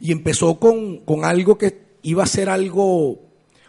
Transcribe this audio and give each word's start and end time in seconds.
Y 0.00 0.12
empezó 0.12 0.58
con, 0.58 0.98
con 0.98 1.24
algo 1.24 1.58
que 1.58 1.78
iba 2.02 2.22
a 2.22 2.26
ser 2.26 2.48
algo 2.48 3.20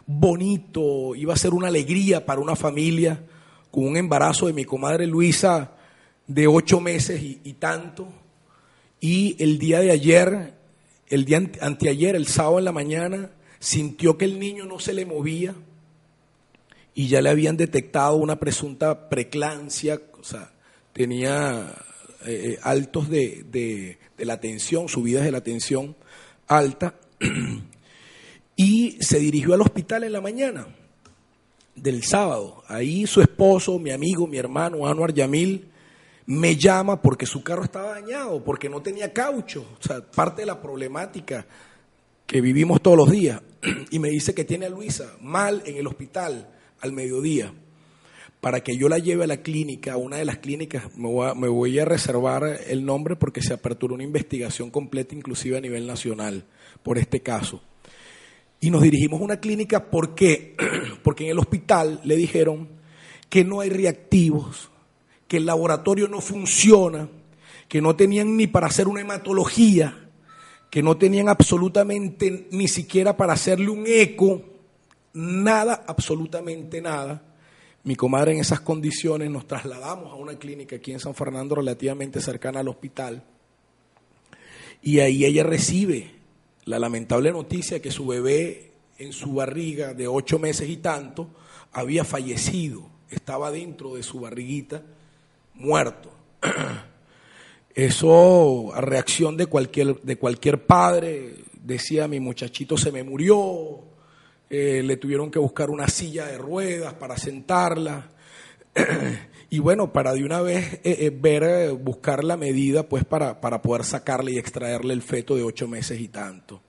bonito, 0.05 1.15
iba 1.15 1.33
a 1.33 1.37
ser 1.37 1.53
una 1.53 1.67
alegría 1.67 2.25
para 2.25 2.41
una 2.41 2.55
familia, 2.55 3.23
con 3.71 3.85
un 3.85 3.97
embarazo 3.97 4.47
de 4.47 4.53
mi 4.53 4.65
comadre 4.65 5.05
Luisa 5.07 5.73
de 6.27 6.47
ocho 6.47 6.79
meses 6.79 7.21
y, 7.21 7.53
tanto. 7.53 8.07
Y 8.99 9.35
el 9.41 9.57
día 9.59 9.79
de 9.79 9.91
ayer, 9.91 10.53
el 11.07 11.25
día 11.25 11.37
ante- 11.37 11.59
anteayer, 11.63 12.15
el 12.15 12.27
sábado 12.27 12.59
en 12.59 12.65
la 12.65 12.71
mañana, 12.71 13.31
sintió 13.59 14.17
que 14.17 14.25
el 14.25 14.39
niño 14.39 14.65
no 14.65 14.79
se 14.79 14.93
le 14.93 15.05
movía 15.05 15.53
y 16.95 17.07
ya 17.07 17.21
le 17.21 17.29
habían 17.29 17.57
detectado 17.57 18.15
una 18.15 18.39
presunta 18.39 19.09
preclancia, 19.09 20.01
o 20.19 20.23
sea, 20.23 20.51
tenía 20.93 21.73
eh, 22.25 22.53
eh, 22.55 22.59
altos 22.63 23.09
de, 23.09 23.45
de- 23.51 23.97
de 24.17 24.25
la 24.25 24.39
tensión, 24.41 24.89
subidas 24.89 25.23
de 25.23 25.31
la 25.31 25.41
tensión 25.41 25.95
alta, 26.49 26.95
y 28.57 28.97
se 28.99 29.19
dirigió 29.19 29.53
al 29.53 29.61
hospital 29.61 30.03
en 30.03 30.11
la 30.11 30.19
mañana 30.19 30.67
del 31.75 32.03
sábado. 32.03 32.63
Ahí 32.67 33.07
su 33.07 33.21
esposo, 33.21 33.79
mi 33.79 33.91
amigo, 33.91 34.27
mi 34.27 34.37
hermano, 34.37 34.85
Anwar 34.85 35.13
Yamil, 35.13 35.69
me 36.25 36.55
llama 36.55 37.01
porque 37.01 37.25
su 37.25 37.41
carro 37.41 37.63
estaba 37.63 37.91
dañado, 37.91 38.43
porque 38.43 38.69
no 38.69 38.81
tenía 38.81 39.13
caucho, 39.13 39.65
o 39.79 39.81
sea, 39.81 40.01
parte 40.01 40.41
de 40.41 40.47
la 40.47 40.61
problemática 40.61 41.45
que 42.25 42.41
vivimos 42.41 42.81
todos 42.81 42.97
los 42.97 43.09
días, 43.09 43.41
y 43.91 43.99
me 43.99 44.09
dice 44.09 44.33
que 44.35 44.43
tiene 44.43 44.65
a 44.65 44.69
Luisa 44.69 45.15
mal 45.21 45.63
en 45.65 45.77
el 45.77 45.87
hospital 45.87 46.49
al 46.81 46.91
mediodía, 46.91 47.53
para 48.41 48.61
que 48.61 48.77
yo 48.77 48.87
la 48.87 48.99
lleve 48.99 49.25
a 49.25 49.27
la 49.27 49.41
clínica, 49.41 49.93
a 49.93 49.97
una 49.97 50.17
de 50.17 50.25
las 50.25 50.37
clínicas, 50.37 50.95
me 50.95 51.07
voy, 51.07 51.27
a, 51.27 51.33
me 51.33 51.49
voy 51.49 51.77
a 51.79 51.85
reservar 51.85 52.61
el 52.67 52.85
nombre 52.85 53.15
porque 53.15 53.41
se 53.41 53.53
aperturó 53.53 53.95
una 53.95 54.03
investigación 54.03 54.71
completa, 54.71 55.13
inclusive 55.13 55.57
a 55.57 55.61
nivel 55.61 55.85
nacional, 55.85 56.45
por 56.81 56.97
este 56.97 57.21
caso. 57.21 57.61
Y 58.61 58.71
nos 58.71 58.81
dirigimos 58.81 59.19
a 59.21 59.23
una 59.23 59.39
clínica, 59.39 59.89
¿por 59.89 60.15
qué? 60.15 60.55
Porque 61.03 61.25
en 61.25 61.31
el 61.31 61.39
hospital 61.39 62.01
le 62.03 62.15
dijeron 62.15 62.67
que 63.29 63.45
no 63.45 63.61
hay 63.61 63.69
reactivos, 63.69 64.69
que 65.27 65.37
el 65.37 65.45
laboratorio 65.45 66.07
no 66.07 66.19
funciona, 66.19 67.07
que 67.67 67.81
no 67.81 67.95
tenían 67.95 68.35
ni 68.35 68.47
para 68.47 68.67
hacer 68.67 68.87
una 68.87 69.01
hematología, 69.01 70.09
que 70.69 70.83
no 70.83 70.97
tenían 70.97 71.29
absolutamente 71.29 72.47
ni 72.51 72.67
siquiera 72.67 73.15
para 73.15 73.33
hacerle 73.33 73.69
un 73.69 73.85
eco, 73.87 74.41
nada, 75.13 75.83
absolutamente 75.87 76.81
nada. 76.81 77.28
Mi 77.83 77.95
comadre 77.95 78.33
en 78.33 78.39
esas 78.39 78.59
condiciones 78.59 79.29
nos 79.29 79.47
trasladamos 79.47 80.11
a 80.11 80.15
una 80.15 80.35
clínica 80.35 80.75
aquí 80.75 80.91
en 80.91 80.99
San 80.99 81.15
Fernando 81.15 81.55
relativamente 81.55 82.21
cercana 82.21 82.59
al 82.59 82.67
hospital 82.67 83.23
y 84.81 84.99
ahí 84.99 85.25
ella 85.25 85.43
recibe 85.43 86.11
la 86.65 86.79
lamentable 86.79 87.31
noticia 87.31 87.81
que 87.81 87.91
su 87.91 88.07
bebé 88.07 88.71
en 88.97 89.13
su 89.13 89.33
barriga 89.33 89.93
de 89.93 90.07
ocho 90.07 90.39
meses 90.39 90.69
y 90.69 90.77
tanto 90.77 91.29
había 91.71 92.03
fallecido, 92.03 92.89
estaba 93.09 93.51
dentro 93.51 93.95
de 93.95 94.03
su 94.03 94.19
barriguita 94.19 94.83
muerto. 95.55 96.11
Eso 97.75 98.73
a 98.73 98.81
reacción 98.81 99.37
de 99.37 99.45
cualquier, 99.45 100.01
de 100.01 100.17
cualquier 100.17 100.65
padre, 100.65 101.35
decía 101.63 102.07
mi 102.07 102.19
muchachito 102.19 102.77
se 102.77 102.91
me 102.91 103.03
murió, 103.03 103.83
eh, 104.49 104.81
le 104.83 104.97
tuvieron 104.97 105.31
que 105.31 105.39
buscar 105.39 105.69
una 105.69 105.87
silla 105.87 106.25
de 106.25 106.37
ruedas 106.37 106.93
para 106.95 107.17
sentarla. 107.17 108.09
y 109.49 109.59
bueno, 109.59 109.93
para 109.93 110.13
de 110.13 110.23
una 110.23 110.41
vez 110.41 110.75
eh, 110.83 110.97
eh, 110.99 111.11
ver, 111.13 111.73
buscar 111.73 112.23
la 112.23 112.37
medida 112.37 112.83
pues 112.83 113.05
para, 113.05 113.41
para 113.41 113.61
poder 113.61 113.83
sacarle 113.83 114.33
y 114.33 114.37
extraerle 114.37 114.93
el 114.93 115.01
feto 115.01 115.35
de 115.35 115.43
ocho 115.43 115.67
meses 115.67 115.99
y 115.99 116.07
tanto. 116.07 116.61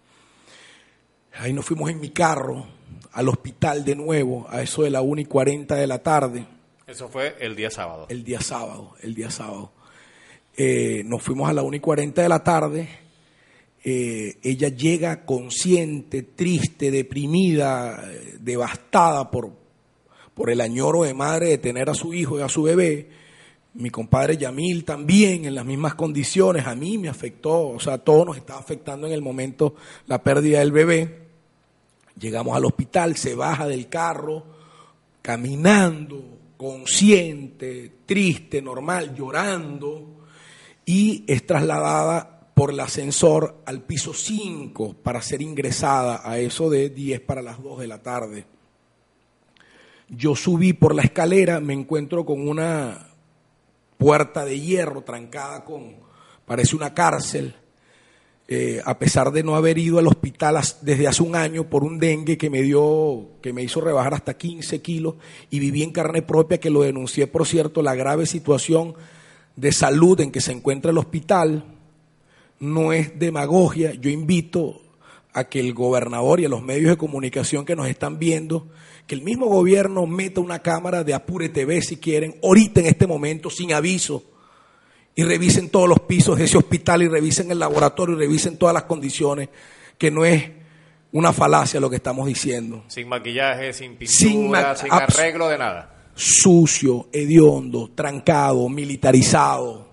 Ahí 1.39 1.53
nos 1.53 1.65
fuimos 1.65 1.91
en 1.91 2.01
mi 2.01 2.11
carro 2.11 2.67
al 3.13 3.29
hospital 3.29 3.85
de 3.85 3.97
nuevo, 3.97 4.47
a 4.51 4.63
eso 4.63 4.83
de 4.83 4.91
la 4.91 5.01
1 5.01 5.23
y 5.23 5.25
40 5.25 5.75
de 5.75 5.87
la 5.87 6.03
tarde, 6.03 6.47
Eso 6.87 7.09
fue 7.09 7.37
el 7.41 7.57
día 7.57 7.71
sábado. 7.71 8.07
el 8.09 8.25
día 8.25 8.41
sábado, 8.41 8.95
el 9.01 9.15
día 9.15 9.31
sábado. 9.31 9.73
Eh, 10.57 11.03
nos 11.07 11.23
fuimos 11.23 11.49
a 11.49 11.53
la 11.53 11.63
1 11.63 11.77
y 11.77 11.81
40 11.81 12.23
de 12.23 12.29
la 12.29 12.45
tarde. 12.45 12.89
Eh, 13.83 14.39
ella 14.43 14.69
llega 14.69 15.25
consciente, 15.25 16.23
triste, 16.23 16.91
deprimida, 16.91 18.11
eh, 18.13 18.37
devastada 18.39 19.31
por, 19.31 19.53
por 20.35 20.51
el 20.51 20.61
añoro 20.61 21.05
de 21.05 21.15
madre 21.15 21.49
de 21.49 21.59
tener 21.59 21.89
a 21.89 21.95
su 21.95 22.13
hijo 22.13 22.39
y 22.39 22.43
a 22.43 22.49
su 22.49 22.65
bebé. 22.65 23.09
Mi 23.73 23.89
compadre 23.89 24.37
Yamil 24.37 24.85
también 24.85 25.47
en 25.47 25.55
las 25.55 25.65
mismas 25.65 25.95
condiciones. 25.95 26.67
A 26.67 26.75
mí 26.75 26.99
me 26.99 27.09
afectó, 27.09 27.69
o 27.69 27.81
sea, 27.81 27.95
a 27.95 27.99
todos 27.99 28.27
nos 28.27 28.37
estaba 28.37 28.61
afectando 28.61 29.07
en 29.07 29.15
el 29.15 29.23
momento 29.23 29.77
la 30.07 30.23
pérdida 30.23 30.59
del 30.59 30.73
bebé. 30.73 31.21
Llegamos 32.19 32.55
al 32.55 32.67
hospital, 32.67 33.17
se 33.17 33.35
baja 33.35 33.67
del 33.67 33.89
carro, 33.89 34.45
caminando, 35.23 36.23
consciente, 36.59 37.93
triste, 38.05 38.61
normal, 38.61 39.15
llorando, 39.15 40.27
y 40.85 41.25
es 41.27 41.47
trasladada 41.47 42.40
por 42.61 42.73
el 42.73 42.81
ascensor 42.81 43.63
al 43.65 43.81
piso 43.81 44.13
5 44.13 44.97
para 45.03 45.23
ser 45.23 45.41
ingresada 45.41 46.21
a 46.23 46.39
eso 46.39 46.69
de 46.69 46.91
10 46.91 47.23
para 47.23 47.41
las 47.41 47.63
2 47.63 47.81
de 47.81 47.87
la 47.87 48.03
tarde. 48.03 48.45
Yo 50.11 50.37
subí 50.37 50.75
por 50.75 50.95
la 50.95 51.01
escalera, 51.01 51.59
me 51.61 51.73
encuentro 51.73 52.27
con 52.27 52.47
una 52.47 53.09
puerta 53.97 54.45
de 54.45 54.61
hierro 54.61 55.01
trancada 55.01 55.65
con, 55.65 55.95
parece 56.45 56.77
una 56.77 56.93
cárcel, 56.93 57.55
eh, 58.47 58.83
a 58.85 58.99
pesar 58.99 59.33
de 59.33 59.43
no 59.43 59.57
haber 59.57 59.79
ido 59.79 59.99
al 59.99 60.09
hospital 60.09 60.61
desde 60.83 61.09
hace 61.09 61.23
un 61.23 61.37
año 61.37 61.65
por 61.65 61.83
un 61.83 61.99
dengue 61.99 62.37
que 62.37 62.51
me 62.51 62.61
dio, 62.61 63.39
que 63.41 63.55
me 63.55 63.63
hizo 63.63 63.81
rebajar 63.81 64.13
hasta 64.13 64.37
15 64.37 64.83
kilos 64.83 65.15
y 65.49 65.61
viví 65.61 65.83
en 65.83 65.93
carne 65.93 66.21
propia, 66.21 66.61
que 66.61 66.69
lo 66.69 66.83
denuncié, 66.83 67.27
por 67.27 67.47
cierto, 67.47 67.81
la 67.81 67.95
grave 67.95 68.27
situación 68.27 68.97
de 69.57 69.73
salud 69.73 70.21
en 70.21 70.31
que 70.31 70.43
se 70.43 70.53
encuentra 70.53 70.91
el 70.91 70.99
hospital, 70.99 71.80
no 72.61 72.93
es 72.93 73.19
demagogia, 73.19 73.93
yo 73.95 74.11
invito 74.11 74.81
a 75.33 75.45
que 75.45 75.61
el 75.61 75.75
gobernador 75.75 76.41
y 76.41 76.45
a 76.45 76.49
los 76.49 76.63
medios 76.63 76.91
de 76.91 76.97
comunicación 76.97 77.65
que 77.65 77.77
nos 77.77 77.89
están 77.89 78.19
viendo, 78.19 78.69
que 79.07 79.15
el 79.15 79.23
mismo 79.23 79.47
gobierno 79.47 80.07
meta 80.07 80.41
una 80.41 80.59
cámara 80.61 81.03
de 81.05 81.15
Apure 81.15 81.49
TV 81.49 81.81
si 81.83 81.97
quieren, 81.97 82.37
ahorita 82.43 82.81
en 82.81 82.87
este 82.87 83.07
momento, 83.07 83.49
sin 83.51 83.73
aviso, 83.73 84.25
y 85.15 85.23
revisen 85.25 85.69
todos 85.71 85.89
los 85.89 86.01
pisos 86.01 86.39
de 86.39 86.45
ese 86.45 86.59
hospital 86.59 87.03
y 87.03 87.09
revisen 87.09 87.51
el 87.51 87.59
laboratorio 87.59 88.15
y 88.17 88.19
revisen 88.19 88.57
todas 88.57 88.75
las 88.75 88.85
condiciones, 88.85 89.49
que 89.99 90.11
no 90.11 90.25
es 90.25 90.51
una 91.13 91.33
falacia 91.33 91.81
lo 91.81 91.91
que 91.91 91.97
estamos 91.97 92.27
diciendo. 92.27 92.85
Sin 92.89 93.09
maquillaje, 93.09 93.73
sin 93.73 93.97
Sin 94.07 94.33
pintura, 94.43 94.77
sin, 94.77 94.89
abs- 94.91 95.19
arreglo 95.19 95.49
de 95.49 95.59
nada. 95.59 95.97
Sucio, 96.15 97.09
hediondo, 97.13 97.91
trancado, 97.95 98.69
militarizado, 98.69 99.89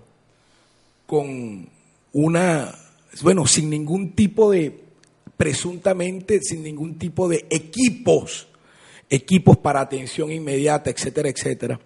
con 1.06 1.68
una, 2.12 2.74
bueno, 3.22 3.46
sin 3.46 3.70
ningún 3.70 4.12
tipo 4.12 4.50
de, 4.50 4.84
presuntamente, 5.36 6.40
sin 6.42 6.62
ningún 6.62 6.98
tipo 6.98 7.28
de 7.28 7.46
equipos, 7.50 8.48
equipos 9.08 9.56
para 9.56 9.80
atención 9.80 10.32
inmediata, 10.32 10.90
etcétera, 10.90 11.28
etcétera. 11.28 11.80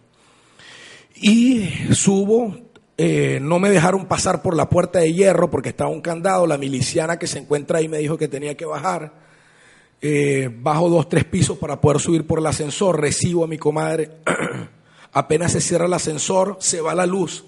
Y 1.16 1.68
subo, 1.92 2.56
eh, 2.96 3.38
no 3.40 3.58
me 3.58 3.70
dejaron 3.70 4.06
pasar 4.06 4.42
por 4.42 4.56
la 4.56 4.68
puerta 4.68 5.00
de 5.00 5.12
hierro 5.12 5.50
porque 5.50 5.70
estaba 5.70 5.90
un 5.90 6.00
candado, 6.00 6.46
la 6.46 6.58
miliciana 6.58 7.18
que 7.18 7.26
se 7.26 7.38
encuentra 7.38 7.78
ahí 7.78 7.88
me 7.88 7.98
dijo 7.98 8.18
que 8.18 8.28
tenía 8.28 8.56
que 8.56 8.64
bajar. 8.64 9.12
Eh, 10.00 10.50
bajo 10.52 10.88
dos, 10.88 11.08
tres 11.08 11.24
pisos 11.24 11.58
para 11.58 11.80
poder 11.80 12.00
subir 12.00 12.26
por 12.26 12.40
el 12.40 12.46
ascensor, 12.46 13.00
recibo 13.00 13.44
a 13.44 13.46
mi 13.46 13.56
comadre, 13.56 14.10
apenas 15.12 15.52
se 15.52 15.60
cierra 15.60 15.86
el 15.86 15.92
ascensor, 15.92 16.56
se 16.58 16.80
va 16.80 16.92
la 16.92 17.06
luz, 17.06 17.44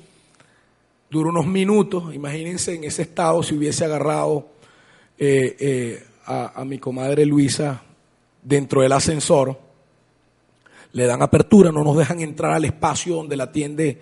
dura 1.14 1.30
unos 1.30 1.46
minutos, 1.46 2.12
imagínense 2.12 2.74
en 2.74 2.82
ese 2.82 3.02
estado 3.02 3.40
si 3.44 3.54
hubiese 3.54 3.84
agarrado 3.84 4.48
eh, 5.16 5.56
eh, 5.60 6.04
a, 6.26 6.64
mi 6.64 6.78
comadre 6.78 7.24
Luisa 7.24 7.84
dentro 8.42 8.82
del 8.82 8.90
ascensor, 8.90 9.56
le 10.90 11.06
dan 11.06 11.22
apertura, 11.22 11.70
no 11.70 11.84
nos 11.84 11.96
dejan 11.96 12.18
entrar 12.18 12.50
al 12.50 12.64
espacio 12.64 13.14
donde 13.14 13.36
la 13.36 13.44
atiende 13.44 14.00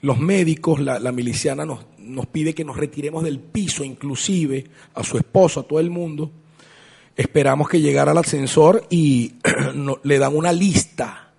los 0.00 0.18
médicos, 0.18 0.80
la, 0.80 1.12
miliciana 1.12 1.64
nos, 1.64 1.86
nos 1.98 2.26
pide 2.26 2.54
que 2.56 2.64
nos 2.64 2.76
retiremos 2.76 3.22
del 3.22 3.38
piso, 3.38 3.84
inclusive 3.84 4.64
a 4.94 5.04
su 5.04 5.16
esposo, 5.16 5.60
a 5.60 5.62
todo 5.62 5.78
el 5.78 5.90
mundo. 5.90 6.32
Esperamos 7.16 7.68
que 7.68 7.80
llegara 7.80 8.10
al 8.10 8.18
ascensor 8.18 8.84
y 8.90 9.34
le 10.02 10.18
dan 10.18 10.34
una 10.34 10.50
lista 10.50 11.34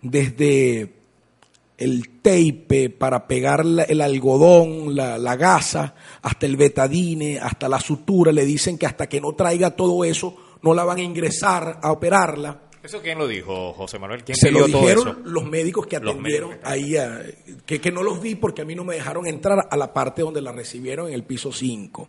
desde 0.00 1.03
el 1.76 2.20
tape 2.22 2.90
para 2.90 3.26
pegar 3.26 3.64
la- 3.64 3.82
el 3.84 4.00
algodón, 4.00 4.94
la, 4.94 5.18
la 5.18 5.36
gasa, 5.36 5.94
hasta 6.22 6.46
el 6.46 6.56
betadine, 6.56 7.38
hasta 7.38 7.68
la 7.68 7.80
sutura. 7.80 8.32
Le 8.32 8.44
dicen 8.44 8.78
que 8.78 8.86
hasta 8.86 9.08
que 9.08 9.20
no 9.20 9.32
traiga 9.32 9.70
todo 9.70 10.04
eso, 10.04 10.36
no 10.62 10.72
la 10.74 10.84
van 10.84 10.98
a 10.98 11.02
ingresar 11.02 11.80
a 11.82 11.92
operarla. 11.92 12.60
¿Eso 12.82 13.00
quién 13.00 13.16
lo 13.18 13.26
dijo, 13.26 13.72
José 13.72 13.98
Manuel? 13.98 14.24
¿Quién 14.24 14.36
Se 14.36 14.50
lo 14.50 14.66
todo 14.66 14.80
dijeron 14.82 15.08
eso? 15.08 15.16
los 15.24 15.44
médicos 15.44 15.86
que 15.86 15.96
atendieron 15.96 16.50
médicos 16.50 16.70
ahí, 16.70 16.96
a- 16.96 17.22
que, 17.64 17.80
que 17.80 17.90
no 17.90 18.02
los 18.02 18.20
vi 18.20 18.34
porque 18.34 18.60
a 18.62 18.64
mí 18.66 18.74
no 18.74 18.84
me 18.84 18.94
dejaron 18.94 19.26
entrar 19.26 19.66
a 19.70 19.76
la 19.76 19.92
parte 19.94 20.20
donde 20.22 20.42
la 20.42 20.52
recibieron 20.52 21.08
en 21.08 21.14
el 21.14 21.24
piso 21.24 21.50
5. 21.50 22.08